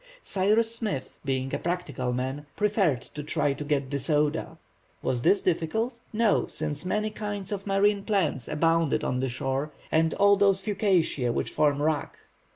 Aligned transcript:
Cyrus 0.23 0.73
Smith, 0.73 1.19
being 1.23 1.53
a 1.53 1.59
practical 1.59 2.11
man, 2.11 2.47
preferred 2.55 3.01
to 3.03 3.21
try 3.21 3.53
to 3.53 3.63
get 3.63 3.91
the 3.91 3.99
soda. 3.99 4.57
Was 5.03 5.21
this 5.21 5.43
difficult? 5.43 5.99
No, 6.11 6.47
since 6.47 6.83
many 6.83 7.11
kinds 7.11 7.51
of 7.51 7.67
marine 7.67 8.03
plants 8.03 8.47
abounded 8.47 9.03
on 9.03 9.19
the 9.19 9.29
shore, 9.29 9.71
and 9.91 10.15
all 10.15 10.37
those 10.37 10.59
fucaceæ 10.59 11.31
which 11.31 11.51
form 11.51 11.79
wrack. 11.83 12.17